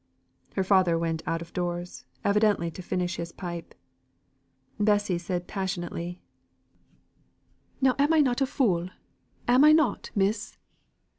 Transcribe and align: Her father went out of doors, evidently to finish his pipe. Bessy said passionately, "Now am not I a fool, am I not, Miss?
Her 0.55 0.63
father 0.63 0.97
went 0.97 1.21
out 1.27 1.43
of 1.43 1.53
doors, 1.53 2.05
evidently 2.25 2.71
to 2.71 2.81
finish 2.81 3.17
his 3.17 3.31
pipe. 3.31 3.75
Bessy 4.79 5.19
said 5.19 5.45
passionately, 5.47 6.23
"Now 7.81 7.93
am 7.99 8.09
not 8.23 8.41
I 8.41 8.45
a 8.45 8.47
fool, 8.47 8.89
am 9.47 9.63
I 9.63 9.73
not, 9.73 10.09
Miss? 10.15 10.57